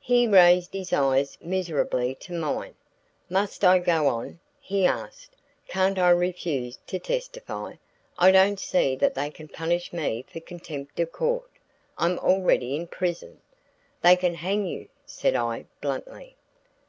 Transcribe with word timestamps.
He 0.00 0.28
raised 0.28 0.72
his 0.72 0.92
eyes 0.92 1.36
miserably 1.40 2.14
to 2.20 2.32
mine. 2.32 2.76
"Must 3.28 3.64
I 3.64 3.80
go 3.80 4.06
on?" 4.06 4.38
he 4.60 4.86
asked. 4.86 5.34
"Can't 5.66 5.98
I 5.98 6.10
refuse 6.10 6.78
to 6.86 7.00
testify 7.00 7.74
I 8.16 8.30
don't 8.30 8.60
see 8.60 8.94
that 8.94 9.16
they 9.16 9.30
can 9.30 9.48
punish 9.48 9.92
me 9.92 10.24
for 10.28 10.38
contempt 10.38 11.00
of 11.00 11.10
court; 11.10 11.50
I'm 11.98 12.20
already 12.20 12.76
in 12.76 12.86
prison." 12.86 13.40
"They 14.00 14.14
can 14.14 14.34
hang 14.34 14.64
you," 14.64 14.86
said 15.06 15.34
I, 15.34 15.64
bluntly. 15.80 16.36